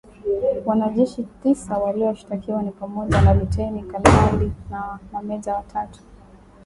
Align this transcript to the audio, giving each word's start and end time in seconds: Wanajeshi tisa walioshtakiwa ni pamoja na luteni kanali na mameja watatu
Wanajeshi 0.65 1.27
tisa 1.43 1.77
walioshtakiwa 1.77 2.61
ni 2.61 2.71
pamoja 2.71 3.21
na 3.21 3.33
luteni 3.33 3.83
kanali 3.83 4.51
na 4.69 4.99
mameja 5.11 5.55
watatu 5.55 5.99